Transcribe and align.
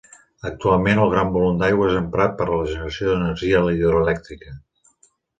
Actualment 0.49 0.99
el 1.01 1.09
gran 1.09 1.33
volum 1.33 1.59
d'aigua 1.59 1.89
és 1.91 1.97
emprat 1.99 2.33
per 2.39 2.47
a 2.47 2.57
la 2.61 2.71
generació 2.71 3.09
d'energia 3.11 3.61
hidroelèctrica. 3.75 4.55